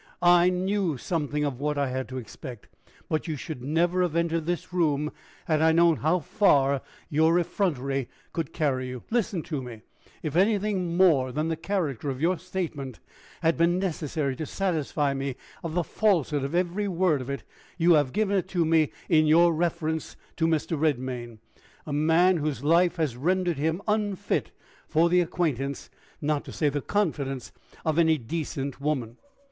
[0.23, 2.67] I knew something of what I had to expect,
[3.07, 5.11] but you should never have entered this room
[5.45, 9.03] had I known how far your effrontery could carry you.
[9.11, 9.83] Listen to me:
[10.23, 12.99] if anything more than the character of your statement
[13.43, 17.43] had been necessary to satisfy me of the falsehood of every word of it,
[17.77, 20.75] you have given it me in your reference to Mr.
[20.79, 21.37] Redmain
[21.85, 24.49] a man whose life has rendered him unfit
[24.87, 27.51] for the acquaintance, not to say the confidence
[27.85, 29.17] of any decent woman.